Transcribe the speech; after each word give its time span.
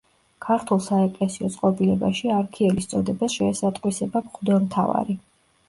ქართულ 0.43 0.79
საეკლესიო 0.85 1.49
წყობილებაში 1.57 2.33
არქიელის 2.39 2.91
წოდებას 2.95 3.37
შეესატყვისება 3.39 4.25
„მღვდელმთავარი“. 4.27 5.21